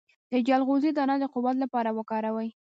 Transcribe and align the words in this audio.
د 0.31 0.33
چلغوزي 0.47 0.91
دانه 0.97 1.15
د 1.19 1.23
قوت 1.33 1.55
لپاره 1.63 1.89
وکاروئ 1.97 2.49